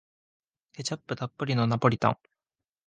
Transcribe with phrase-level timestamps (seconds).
[0.73, 2.17] ケチャップたっぷりのナポリタン